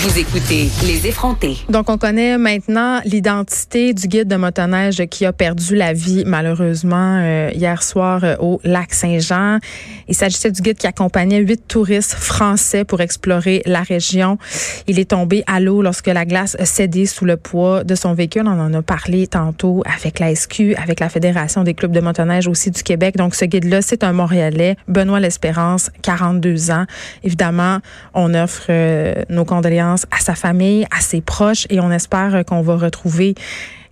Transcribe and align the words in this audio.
vous 0.00 0.16
écoutez 0.16 0.68
Les 0.86 1.08
effrontés. 1.08 1.56
Donc, 1.68 1.90
on 1.90 1.98
connaît 1.98 2.38
maintenant 2.38 3.00
l'identité 3.04 3.92
du 3.92 4.06
guide 4.06 4.28
de 4.28 4.36
motoneige 4.36 5.04
qui 5.06 5.26
a 5.26 5.32
perdu 5.32 5.74
la 5.74 5.92
vie, 5.92 6.22
malheureusement, 6.24 7.18
euh, 7.20 7.50
hier 7.52 7.82
soir 7.82 8.22
euh, 8.22 8.36
au 8.38 8.60
lac 8.62 8.94
Saint-Jean. 8.94 9.58
Il 10.06 10.14
s'agissait 10.14 10.52
du 10.52 10.62
guide 10.62 10.78
qui 10.78 10.86
accompagnait 10.86 11.38
huit 11.38 11.66
touristes 11.66 12.14
français 12.14 12.84
pour 12.84 13.00
explorer 13.00 13.60
la 13.66 13.82
région. 13.82 14.38
Il 14.86 15.00
est 15.00 15.10
tombé 15.10 15.42
à 15.48 15.58
l'eau 15.58 15.82
lorsque 15.82 16.06
la 16.06 16.24
glace 16.24 16.56
a 16.60 16.64
cédé 16.64 17.06
sous 17.06 17.24
le 17.24 17.36
poids 17.36 17.82
de 17.82 17.96
son 17.96 18.14
véhicule. 18.14 18.44
On 18.46 18.60
en 18.60 18.72
a 18.74 18.82
parlé 18.82 19.26
tantôt 19.26 19.82
avec 19.84 20.20
la 20.20 20.32
SQ, 20.32 20.76
avec 20.80 21.00
la 21.00 21.08
Fédération 21.08 21.64
des 21.64 21.74
clubs 21.74 21.92
de 21.92 22.00
motoneige 22.00 22.46
aussi 22.46 22.70
du 22.70 22.84
Québec. 22.84 23.16
Donc, 23.16 23.34
ce 23.34 23.46
guide-là, 23.46 23.82
c'est 23.82 24.04
un 24.04 24.12
Montréalais, 24.12 24.76
Benoît 24.86 25.18
L'Espérance, 25.18 25.90
42 26.02 26.70
ans. 26.70 26.84
Évidemment, 27.24 27.78
on 28.14 28.32
offre 28.34 28.66
euh, 28.70 29.14
nos 29.28 29.44
condoléances 29.44 29.87
à 29.94 30.20
sa 30.20 30.34
famille, 30.34 30.86
à 30.96 31.00
ses 31.00 31.20
proches 31.20 31.66
et 31.70 31.80
on 31.80 31.90
espère 31.90 32.44
qu'on 32.46 32.62
va 32.62 32.76
retrouver 32.76 33.34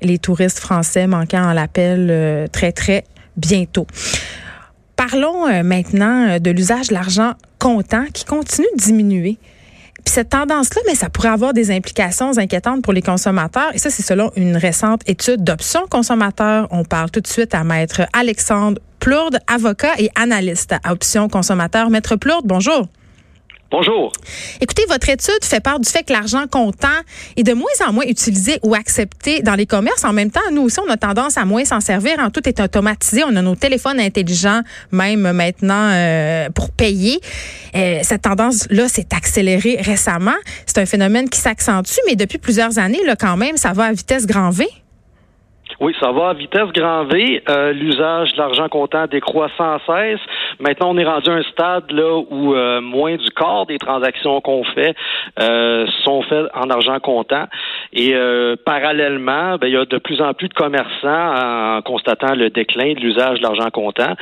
les 0.03 0.19
touristes 0.19 0.59
français 0.59 1.07
manquant 1.07 1.49
à 1.49 1.55
l'appel 1.55 2.09
euh, 2.11 2.47
très, 2.49 2.73
très 2.73 3.05
bientôt. 3.37 3.87
Parlons 4.97 5.47
euh, 5.47 5.63
maintenant 5.63 6.29
euh, 6.29 6.39
de 6.39 6.51
l'usage 6.51 6.89
de 6.89 6.95
l'argent 6.95 7.35
comptant 7.59 8.05
qui 8.13 8.25
continue 8.25 8.67
de 8.77 8.83
diminuer. 8.83 9.39
Puis 10.05 10.15
cette 10.15 10.31
tendance-là, 10.31 10.83
mais 10.87 10.95
ça 10.95 11.11
pourrait 11.11 11.31
avoir 11.31 11.53
des 11.53 11.71
implications 11.71 12.39
inquiétantes 12.39 12.83
pour 12.83 12.93
les 12.93 13.03
consommateurs. 13.03 13.71
Et 13.75 13.79
ça, 13.79 13.91
c'est 13.91 14.05
selon 14.05 14.31
une 14.37 14.57
récente 14.57 15.03
étude 15.07 15.43
d'options 15.43 15.87
consommateurs. 15.91 16.69
On 16.71 16.85
parle 16.85 17.11
tout 17.11 17.21
de 17.21 17.27
suite 17.27 17.55
à 17.55 17.65
Maître 17.65 18.03
Alexandre 18.13 18.81
Plourde, 19.01 19.39
avocat 19.47 19.95
et 19.99 20.11
analyste 20.15 20.75
à 20.85 20.93
Options 20.93 21.29
consommateurs. 21.29 21.91
Maître 21.91 22.17
Plourde, 22.17 22.47
bonjour. 22.47 22.87
Bonjour. 23.69 24.13
Écoutez, 24.61 24.85
votre 24.89 25.09
étude 25.09 25.43
fait 25.43 25.59
part 25.59 25.81
du 25.81 25.89
fait 25.89 26.05
que 26.05 26.13
l'argent 26.13 26.45
comptant 26.49 26.89
est 27.37 27.43
de 27.43 27.53
moins 27.53 27.67
en 27.87 27.93
moins 27.93 28.05
utilisé 28.05 28.61
ou 28.63 28.77
accepté 28.77 29.41
dans 29.43 29.57
les 29.57 29.67
commerces. 29.67 30.05
En 30.05 30.13
même 30.13 30.31
temps, 30.31 30.41
nous 30.53 30.63
aussi, 30.63 30.79
on 30.79 30.89
a 30.89 30.97
tendance 30.97 31.37
à 31.37 31.45
moins 31.45 31.65
s'en 31.65 31.81
servir. 31.81 32.17
Tout 32.33 32.49
est 32.49 32.61
automatisé. 32.61 33.25
On 33.25 33.35
a 33.35 33.43
nos 33.43 33.57
téléphones 33.57 33.99
intelligents, 33.99 34.61
même 34.93 35.33
maintenant, 35.33 35.91
euh, 35.93 36.49
pour 36.51 36.71
payer. 36.71 37.21
Euh, 37.75 37.99
cette 38.03 38.23
tendance-là 38.23 38.89
s'est 38.89 39.09
accélérée 39.13 39.79
récemment. 39.81 40.37
C'est 40.65 40.79
un 40.79 40.87
phénomène 40.87 41.29
qui 41.29 41.41
s'accentue, 41.41 41.99
mais 42.07 42.15
depuis 42.15 42.39
plusieurs 42.39 42.79
années, 42.79 43.05
là, 43.05 43.17
quand 43.17 43.37
même, 43.37 43.57
ça 43.57 43.73
va 43.73 43.87
à 43.87 43.93
vitesse 43.93 44.27
grand 44.27 44.51
V. 44.51 44.67
Oui, 45.81 45.95
ça 46.01 46.11
va 46.13 46.31
à 46.31 46.35
vitesse 46.35 46.69
grand 46.75 47.05
V. 47.05 47.43
Euh, 47.49 47.73
l'usage 47.73 48.33
de 48.33 48.39
l'argent 48.39 48.69
comptant 48.69 49.07
décroît 49.07 49.51
sans 49.59 49.79
cesse. 49.87 50.21
Maintenant, 50.59 50.91
on 50.91 50.99
est 50.99 51.05
rendu 51.05 51.29
à 51.29 51.35
un 51.35 51.43
stade 51.43 51.91
là 51.91 52.23
où 52.31 52.55
euh, 52.55 52.81
moins 52.81 53.17
du 53.17 53.31
quart 53.31 53.67
des 53.67 53.79
transactions 53.79 54.41
qu'on 54.41 54.65
fait 54.65 54.95
euh, 55.39 55.87
sont 56.05 56.23
faites 56.23 56.47
en 56.55 56.71
argent 56.71 56.99
comptant. 57.01 57.47
Et 57.93 58.15
parallèlement, 58.65 59.57
ben, 59.59 59.69
il 59.69 59.73
y 59.73 59.77
a 59.77 59.85
de 59.85 59.99
plus 59.99 60.21
en 60.21 60.35
plus 60.35 60.49
de 60.49 60.55
commerçants, 60.55 61.77
en 61.79 61.83
constatant 61.83 62.35
le 62.35 62.51
déclin 62.51 62.93
de 62.93 63.01
l'usage 63.01 63.39
de 63.39 63.43
l'argent 63.43 63.71
comptant, 63.71 64.15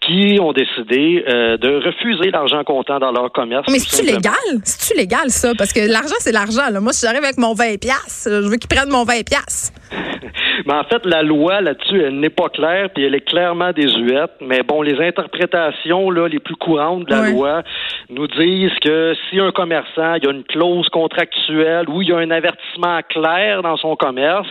qui 0.00 0.38
ont 0.40 0.52
décidé 0.52 1.24
de 1.26 1.84
refuser 1.84 2.30
l'argent 2.30 2.64
comptant 2.64 2.98
dans 2.98 3.12
leur 3.12 3.30
commerce. 3.32 3.66
Mais 3.70 3.78
c'est-tu 3.78 4.06
légal? 4.06 4.32
C'est-tu 4.62 4.98
légal, 4.98 5.28
ça? 5.28 5.52
Parce 5.58 5.72
que 5.72 5.80
l'argent, 5.80 6.14
c'est 6.20 6.32
l'argent. 6.32 6.62
Moi, 6.80 6.92
si 6.92 7.04
j'arrive 7.04 7.24
avec 7.24 7.38
mon 7.38 7.54
20$, 7.54 7.78
je 8.24 8.48
veux 8.48 8.56
qu'ils 8.56 8.68
prennent 8.68 8.90
mon 8.90 9.04
20$. 9.04 9.72
Mais 10.68 10.74
en 10.74 10.84
fait, 10.84 11.06
la 11.06 11.22
loi 11.22 11.62
là-dessus, 11.62 12.02
elle 12.02 12.20
n'est 12.20 12.28
pas 12.28 12.50
claire, 12.50 12.90
puis 12.90 13.02
elle 13.02 13.14
est 13.14 13.26
clairement 13.26 13.72
désuète. 13.72 14.32
Mais 14.42 14.62
bon, 14.62 14.82
les 14.82 15.00
interprétations 15.00 16.10
là, 16.10 16.28
les 16.28 16.40
plus 16.40 16.56
courantes 16.56 17.06
de 17.06 17.10
la 17.10 17.30
loi 17.30 17.62
nous 18.10 18.26
disent 18.26 18.78
que 18.82 19.14
si 19.30 19.40
un 19.40 19.50
commerçant, 19.50 20.14
il 20.16 20.24
y 20.24 20.26
a 20.26 20.30
une 20.30 20.44
clause 20.44 20.90
contractuelle 20.90 21.88
ou 21.88 22.02
il 22.02 22.08
y 22.08 22.12
a 22.12 22.18
un 22.18 22.30
avertissement 22.30 23.00
clair 23.08 23.62
dans 23.62 23.78
son 23.78 23.96
commerce, 23.96 24.48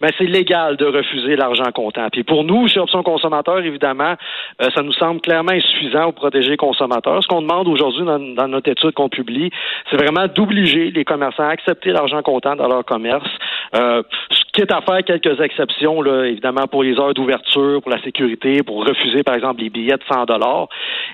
ben 0.00 0.10
c'est 0.18 0.26
légal 0.26 0.76
de 0.76 0.86
refuser 0.86 1.36
l'argent 1.36 1.70
comptant. 1.72 2.08
Puis 2.10 2.24
pour 2.24 2.42
nous, 2.42 2.66
chez 2.66 2.80
Option 2.80 3.04
Consommateur, 3.04 3.60
évidemment, 3.60 4.14
euh, 4.62 4.70
ça 4.74 4.82
nous 4.82 4.92
semble 4.94 5.20
clairement 5.20 5.52
insuffisant 5.52 6.04
pour 6.04 6.14
protéger 6.14 6.50
les 6.50 6.56
consommateurs. 6.56 7.22
Ce 7.22 7.28
qu'on 7.28 7.42
demande 7.42 7.68
aujourd'hui 7.68 8.04
dans, 8.04 8.18
dans, 8.18 8.48
notre 8.48 8.70
étude 8.70 8.92
qu'on 8.92 9.08
publie, 9.08 9.50
c'est 9.88 9.96
vraiment 9.96 10.26
d'obliger 10.26 10.90
les 10.90 11.04
commerçants 11.04 11.44
à 11.44 11.50
accepter 11.50 11.92
l'argent 11.92 12.22
comptant 12.22 12.56
dans 12.56 12.66
leur 12.66 12.84
commerce. 12.84 13.28
Euh, 13.76 14.02
quitte 14.60 14.72
à 14.72 14.82
faire 14.82 15.02
quelques 15.04 15.40
exceptions, 15.40 16.02
là, 16.02 16.24
évidemment, 16.24 16.66
pour 16.66 16.82
les 16.82 16.98
heures 16.98 17.14
d'ouverture, 17.14 17.80
pour 17.80 17.90
la 17.90 18.02
sécurité, 18.02 18.62
pour 18.62 18.84
refuser, 18.84 19.22
par 19.22 19.34
exemple, 19.34 19.62
les 19.62 19.70
billets 19.70 19.96
de 19.96 20.02
100 20.06 20.26
dollars. 20.26 20.68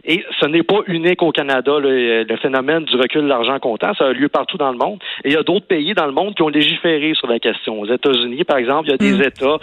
Et 0.05 0.25
ce 0.41 0.47
n'est 0.47 0.65
pas 0.65 0.81
unique 0.87 1.23
au 1.23 1.31
Canada, 1.31 1.79
le, 1.79 2.27
phénomène 2.43 2.85
du 2.85 2.97
recul 2.97 3.23
de 3.23 3.29
l'argent 3.29 3.59
comptant. 3.61 3.95
Ça 3.95 4.07
a 4.07 4.13
lieu 4.13 4.29
partout 4.29 4.57
dans 4.57 4.73
le 4.73 4.79
monde. 4.79 4.99
Et 5.25 5.29
il 5.29 5.33
y 5.35 5.37
a 5.37 5.43
d'autres 5.43 5.67
pays 5.67 5.95
dans 5.95 6.07
le 6.07 6.13
monde 6.13 6.35
qui 6.35 6.43
ont 6.43 6.49
légiféré 6.49 7.15
sur 7.15 7.29
la 7.29 7.39
question. 7.39 7.81
Aux 7.81 7.87
États-Unis, 7.87 8.43
par 8.45 8.59
exemple, 8.59 8.89
il 8.89 8.91
y 8.91 8.95
a 8.95 8.99
des 8.99 9.19
mm. 9.19 9.29
États 9.29 9.59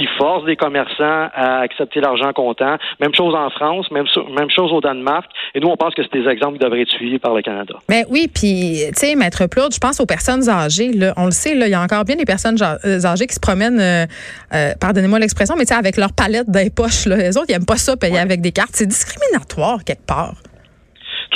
qui 0.00 0.06
forcent 0.16 0.46
des 0.46 0.56
commerçants 0.56 1.28
à 1.34 1.60
accepter 1.60 2.00
l'argent 2.00 2.32
comptant. 2.32 2.76
Même 3.00 3.14
chose 3.14 3.34
en 3.34 3.50
France, 3.50 3.90
même, 3.90 4.06
même 4.36 4.48
chose 4.50 4.72
au 4.72 4.80
Danemark. 4.80 5.26
Et 5.54 5.60
nous, 5.60 5.68
on 5.68 5.76
pense 5.76 5.94
que 5.94 6.02
c'est 6.02 6.12
des 6.12 6.26
exemples 6.26 6.54
qui 6.54 6.64
devraient 6.64 6.80
être 6.80 6.90
suivis 6.90 7.18
par 7.18 7.34
le 7.34 7.42
Canada. 7.42 7.74
Mais 7.88 8.06
oui, 8.08 8.30
puis, 8.32 8.80
tu 8.88 8.92
sais, 8.94 9.14
Maître 9.14 9.46
Plourde, 9.46 9.74
je 9.74 9.78
pense 9.78 10.00
aux 10.00 10.06
personnes 10.06 10.48
âgées. 10.48 10.92
Là, 10.92 11.12
on 11.18 11.26
le 11.26 11.32
sait, 11.32 11.54
là, 11.54 11.66
il 11.66 11.70
y 11.70 11.74
a 11.74 11.82
encore 11.82 12.04
bien 12.04 12.16
des 12.16 12.24
personnes 12.24 12.56
euh, 12.62 13.04
âgées 13.04 13.26
qui 13.26 13.34
se 13.34 13.40
promènent, 13.40 13.80
euh, 13.80 14.06
euh, 14.54 14.72
pardonnez-moi 14.80 15.18
l'expression, 15.18 15.54
mais 15.56 15.64
tu 15.64 15.74
sais, 15.74 15.78
avec 15.78 15.98
leur 15.98 16.12
palette 16.12 16.48
dans 16.48 16.60
les 16.60 16.70
poches. 16.70 17.04
Là. 17.06 17.16
Les 17.16 17.36
autres, 17.36 17.46
ils 17.50 17.52
n'aiment 17.52 17.66
pas 17.66 17.76
ça, 17.76 17.96
payer 17.96 18.18
avec 18.18 18.40
des 18.40 18.52
cartes. 18.52 18.70
C'est 18.72 18.86
discriminatoire 18.86 19.84
quelque 19.84 20.06
part. 20.06 20.34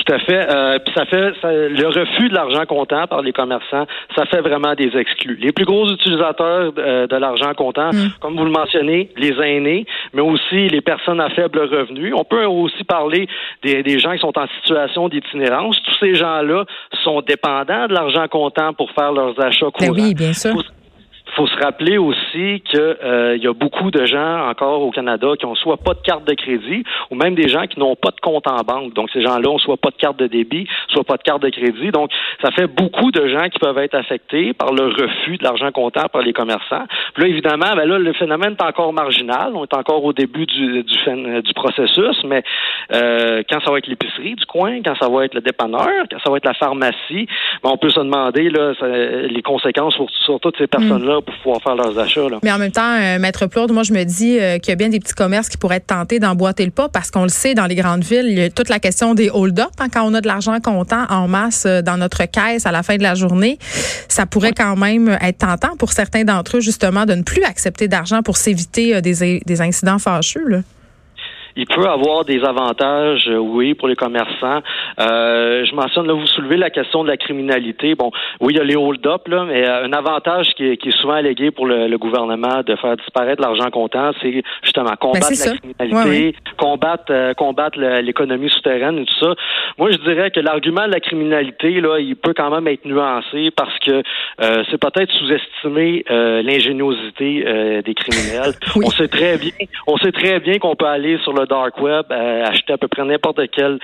Tout 0.05 0.13
à 0.13 0.19
fait. 0.19 0.47
Euh, 0.51 0.79
puis 0.85 0.95
ça 0.95 1.07
fait 1.07 1.33
le 1.45 1.87
refus 1.87 2.29
de 2.29 2.35
l'argent 2.35 2.65
comptant 2.67 3.07
par 3.07 3.23
les 3.23 3.33
commerçants, 3.33 3.87
ça 4.15 4.27
fait 4.27 4.41
vraiment 4.41 4.75
des 4.75 4.97
exclus. 4.97 5.39
Les 5.41 5.53
plus 5.53 5.65
gros 5.65 5.89
utilisateurs 5.91 6.73
de, 6.73 7.17
l'argent 7.17 7.53
comptant, 7.55 7.91
mm. 7.91 8.15
comme 8.21 8.37
vous 8.37 8.45
le 8.45 8.51
mentionnez, 8.51 9.11
les 9.17 9.33
aînés, 9.41 9.87
mais 10.13 10.23
aussi 10.23 10.69
les 10.69 10.81
personnes 10.81 11.21
à 11.21 11.31
faible 11.31 11.61
revenu. 11.61 12.13
On 12.15 12.25
peut 12.25 12.45
aussi 12.45 12.85
parler 12.85 13.29
des, 13.63 13.99
gens 13.99 14.13
qui 14.13 14.21
sont 14.21 14.39
en 14.39 14.47
situation 14.61 15.09
d'itinérance. 15.09 15.81
Tous 15.85 15.99
ces 16.01 16.15
gens-là 16.15 16.65
sont 17.03 17.21
dépendants 17.23 17.87
de 17.87 17.95
l'argent 17.95 18.27
comptant 18.29 18.73
pour 18.73 18.91
faire 18.91 19.13
leurs 19.13 19.39
achats 19.41 19.67
ben 19.79 19.89
courants. 19.89 20.03
oui, 20.03 20.15
bien 20.15 20.33
sûr 20.33 20.53
faut 20.55 20.63
se 21.37 21.57
rappeler 21.63 21.99
aussi 21.99 22.63
que 22.73 22.99
euh, 23.05 23.37
il 23.37 23.43
y 23.43 23.47
a 23.47 23.53
beaucoup 23.53 23.91
de 23.91 24.07
gens 24.07 24.49
encore 24.49 24.83
au 24.83 24.91
Canada 24.91 25.29
qui 25.39 25.47
ont 25.47 25.55
soit 25.55 25.77
pas 25.77 25.95
de 25.95 26.01
carte 26.01 26.25
de 26.25 26.35
crédit 26.35 26.85
ou 27.11 27.15
même 27.15 27.35
des 27.35 27.49
gens 27.49 27.67
qui 27.67 27.79
n'ont 27.79 27.97
pas 27.97 28.11
de 28.11 28.21
compte 28.21 28.47
en 28.47 28.63
banque. 28.63 28.95
Donc 28.95 29.11
ces 29.13 29.23
gens-là 29.23 29.49
ont 29.49 29.59
soit 29.59 29.77
pas 29.77 29.91
de 29.91 29.97
carte 29.97 30.19
de 30.19 30.27
débit, 30.27 30.67
soit 30.89 31.05
pas 31.05 31.17
de 31.17 31.23
carte 31.23 31.43
de 31.43 31.51
crédit. 31.51 31.91
Donc 31.91 32.11
ça 32.43 32.51
fait 32.53 32.67
beaucoup 32.67 33.11
de 33.11 33.27
gens 33.29 33.49
qui 33.49 33.59
peuvent 33.59 33.79
être 33.79 33.95
affectés 33.95 34.53
par 34.53 34.73
le 34.73 34.87
refus 34.87 35.37
de 35.39 35.45
l'argent 35.45 35.71
comptant 35.73 36.09
par 36.13 36.23
les 36.23 36.33
commerçants. 36.33 36.85
Puis 37.15 37.25
là 37.25 37.29
évidemment, 37.29 37.75
ben 37.75 37.85
là 37.85 37.99
le 37.99 38.13
phénomène 38.13 38.55
est 38.59 38.65
encore 38.65 38.93
marginal. 38.93 39.53
On 39.55 39.65
est 39.65 39.75
encore 39.75 40.05
au 40.05 40.13
début 40.13 40.47
du 40.47 40.85
du, 40.85 41.43
du 41.43 41.55
processus, 41.55 42.17
mais 42.25 42.43
euh, 42.93 43.43
quand 43.51 43.61
ça 43.65 43.71
va 43.71 43.79
être 43.79 43.87
l'épicerie 43.87 44.35
du 44.35 44.47
coin, 44.47 44.81
quand 44.85 44.95
ça 45.01 45.09
va 45.09 45.25
être 45.25 45.35
le 45.35 45.41
dépanneur, 45.41 46.05
quand 46.11 46.19
ça 46.23 46.31
va 46.31 46.37
être 46.37 46.47
la 46.47 46.55
pharmacie, 46.55 47.27
ben, 47.63 47.71
on 47.71 47.77
peut 47.77 47.91
se 47.91 48.01
demander 48.01 48.51
là 48.51 48.73
les 49.29 49.43
conséquences 49.43 49.97
pour, 49.97 50.11
sur 50.11 50.41
toutes 50.41 50.59
ces 50.59 50.67
personnes-là 50.67 51.21
pour 51.25 51.35
pouvoir 51.43 51.63
faire 51.63 51.75
leurs 51.75 51.99
achats. 51.99 52.21
Mais 52.43 52.53
en 52.53 52.59
même 52.59 52.73
temps, 52.73 52.97
euh, 53.01 53.19
Maître 53.19 53.47
Plourde, 53.47 53.73
moi, 53.73 53.83
je 53.83 53.93
me 53.93 54.05
dis 54.05 54.39
euh, 54.39 54.59
qu'il 54.59 54.71
y 54.71 54.73
a 54.73 54.77
bien 54.77 54.89
des 54.89 55.01
petits 55.01 55.15
commerces 55.15 55.49
qui 55.49 55.57
pourraient 55.57 55.77
être 55.77 55.87
tentés 55.87 56.19
d'emboîter 56.19 56.65
le 56.65 56.71
pas 56.71 56.89
parce 56.89 57.11
qu'on 57.11 57.23
le 57.23 57.29
sait, 57.29 57.55
dans 57.55 57.67
les 57.67 57.75
grandes 57.75 58.05
villes, 58.05 58.27
il 58.27 58.39
y 58.39 58.43
a 58.43 58.51
toute 58.51 58.69
la 58.69 58.79
question 58.79 59.15
des 59.15 59.31
hold-up. 59.31 59.71
Hein, 59.79 59.89
quand 59.93 60.03
on 60.05 60.15
a 60.15 60.21
de 60.21 60.27
l'argent 60.27 60.59
comptant 60.61 61.05
en 61.09 61.29
masse 61.29 61.65
euh, 61.67 61.83
dans 61.83 61.97
notre 61.97 62.25
caisse 62.25 62.67
à 62.67 62.73
la 62.73 62.83
fin 62.83 62.97
de 62.97 63.03
la 63.03 63.15
journée, 63.15 63.59
ça 64.09 64.27
pourrait 64.27 64.53
quand 64.53 64.77
même 64.77 65.19
être 65.21 65.39
tentant 65.39 65.77
pour 65.77 65.93
certains 65.93 66.25
d'entre 66.25 66.59
eux, 66.59 66.61
justement, 66.61 67.05
de 67.07 67.15
ne 67.15 67.23
plus 67.23 67.43
accepter 67.43 67.89
d'argent 67.89 68.23
pour 68.23 68.37
s'éviter 68.37 69.01
des, 69.03 69.41
des 69.45 69.61
incidents 69.61 69.99
fâcheux. 69.99 70.47
Là 70.49 70.59
il 71.57 71.67
peut 71.67 71.87
avoir 71.87 72.25
des 72.25 72.43
avantages, 72.45 73.29
euh, 73.29 73.37
oui, 73.37 73.75
pour 73.75 73.87
les 73.89 73.95
commerçants. 73.95 74.61
Euh, 75.01 75.65
je 75.65 75.75
mentionne, 75.75 76.07
là, 76.07 76.13
vous 76.13 76.27
soulevez 76.27 76.57
la 76.57 76.71
question 76.71 77.05
de 77.05 77.09
la 77.09 77.17
criminalité. 77.17 77.95
Bon, 77.95 78.11
oui, 78.41 78.55
il 78.55 78.57
y 78.57 78.61
a 78.61 78.65
les 78.65 78.77
hold-up, 78.77 79.29
là, 79.29 79.45
mais 79.45 79.65
euh, 79.65 79.85
un 79.85 79.93
avantage 79.93 80.49
qui 80.57 80.67
est, 80.67 80.77
qui 80.77 80.89
est, 80.89 81.01
souvent 81.01 81.15
allégué 81.15 81.51
pour 81.51 81.67
le, 81.67 81.95
gouvernement 81.97 82.63
de 82.67 82.75
faire 82.75 82.97
disparaître 82.97 83.41
l'argent 83.41 83.71
comptant, 83.71 84.11
c'est 84.21 84.43
justement 84.63 84.91
ben, 84.91 84.97
combattre 84.97 85.31
la 85.31 85.57
criminalité, 85.57 86.37
combattre, 86.57 87.35
combattre 87.37 87.79
l'économie 87.79 88.51
souterraine 88.51 88.99
et 88.99 89.05
tout 89.05 89.19
ça. 89.21 89.35
Moi, 89.79 89.93
je 89.93 89.99
dirais 89.99 90.31
que 90.33 90.41
l'argument 90.41 90.87
de 90.87 90.93
la 90.93 91.01
criminalité, 91.01 91.81
là, 91.81 91.99
il 91.99 92.17
peut 92.17 92.35
quand 92.37 92.51
même 92.51 92.67
être 92.67 92.85
nuancé 92.85 93.51
parce 93.57 93.79
que 93.79 94.03
c'est 94.41 94.79
peut-être 94.79 95.13
sous-estimer 95.13 96.05
l'ingéniosité 96.11 97.83
des 97.83 97.95
criminels. 97.95 98.55
On 98.77 98.91
sait 98.91 99.09
très 99.09 99.39
bien, 99.39 99.53
on 99.87 99.97
sait 99.97 100.13
très 100.13 100.41
bien 100.41 100.59
qu'on 100.59 100.75
peut 100.75 100.87
aller 100.87 101.19
sur 101.19 101.33
le 101.33 101.44
dark 101.47 101.81
web, 101.81 102.07
acheter 102.11 102.73
à 102.73 102.79
peu 102.79 102.89
près 102.89 103.05
n'importe 103.05 103.41
quel 103.53 103.79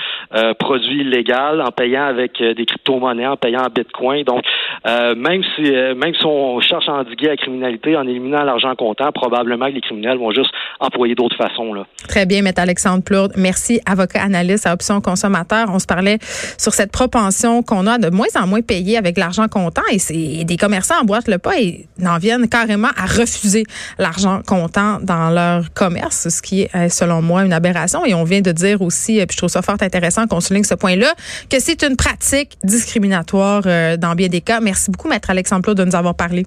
produit 0.58 1.00
illégal 1.00 1.60
en 1.60 1.70
payant 1.70 2.04
avec 2.04 2.42
des 2.42 2.66
crypto-monnaies, 2.66 3.26
en 3.26 3.36
payant 3.36 3.62
en 3.62 3.70
bitcoin. 3.70 4.24
Donc, 4.24 4.44
même 4.86 5.42
si 5.54 5.62
même 5.62 6.14
si 6.14 6.24
on 6.24 6.60
cherche 6.60 6.88
à 6.88 6.92
endiguer 6.92 7.28
la 7.28 7.36
criminalité 7.36 7.96
en 7.96 8.06
éliminant 8.06 8.42
l'argent 8.42 8.74
comptant, 8.74 9.12
probablement 9.12 9.66
que 9.66 9.74
les 9.74 9.80
criminels 9.80 10.18
vont 10.18 10.30
juste 10.30 10.50
employer 10.80 11.14
d'autres 11.14 11.36
façons. 11.36 11.72
Là. 11.72 11.84
Très 12.08 12.26
bien, 12.26 12.44
M. 12.44 12.52
Alexandre 12.56 13.02
Plourde. 13.02 13.32
Merci, 13.36 13.80
avocat 13.86 14.22
analyste 14.22 14.66
à 14.66 14.72
Option 14.72 15.00
Consommateur. 15.00 15.68
On 15.72 15.78
se 15.78 15.86
parlait 15.86 16.18
sur 16.58 16.72
cette 16.72 16.92
propension 16.92 17.62
qu'on 17.62 17.86
a 17.86 17.98
de 17.98 18.10
moins 18.10 18.26
en 18.36 18.46
moins 18.46 18.62
payer 18.62 18.96
avec 18.96 19.18
l'argent 19.18 19.48
comptant 19.48 19.82
et, 19.92 19.98
c'est, 19.98 20.44
des 20.44 20.56
commerçants 20.56 21.00
emboîtent 21.02 21.28
le 21.28 21.38
pas 21.38 21.58
et 21.58 21.86
n'en 21.98 22.18
viennent 22.18 22.48
carrément 22.48 22.90
à 22.96 23.06
refuser 23.06 23.64
l'argent 23.98 24.40
comptant 24.46 24.98
dans 25.02 25.30
leur 25.30 25.72
commerce, 25.74 26.28
ce 26.28 26.42
qui 26.42 26.62
est, 26.62 26.88
selon 26.88 27.22
moi, 27.22 27.44
une 27.44 27.50
aberration. 27.52 28.05
Et 28.05 28.14
on 28.14 28.25
vient 28.25 28.41
de 28.41 28.52
dire 28.52 28.82
aussi, 28.82 29.25
puis 29.26 29.35
je 29.35 29.37
trouve 29.37 29.50
ça 29.50 29.62
fort 29.62 29.76
intéressant 29.81 30.26
qu'on 30.26 30.41
souligne 30.41 30.64
ce 30.64 30.75
point-là, 30.75 31.14
que 31.49 31.61
c'est 31.61 31.82
une 31.82 31.97
pratique 31.97 32.56
discriminatoire 32.64 33.62
euh, 33.67 33.97
dans 33.97 34.14
bien 34.14 34.29
des 34.29 34.41
cas. 34.41 34.61
Merci 34.61 34.91
beaucoup, 34.91 35.08
Maître 35.08 35.31
Alexandre 35.31 35.62
Plourde, 35.62 35.79
de 35.79 35.85
nous 35.85 35.97
avoir 35.97 36.14
parlé. 36.14 36.47